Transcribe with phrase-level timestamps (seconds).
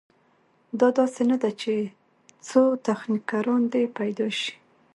[0.79, 1.73] دا داسې نه ده چې
[2.47, 4.53] څو تخنیکران دې پیدا شي.